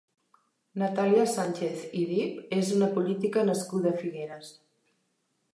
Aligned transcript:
Natàlia 0.83 1.25
Sànchez 1.33 1.83
i 2.01 2.07
Dipp 2.13 2.57
és 2.63 2.73
una 2.79 2.91
política 2.97 3.47
nascuda 3.53 3.93
a 3.97 4.03
Figueres. 4.03 4.55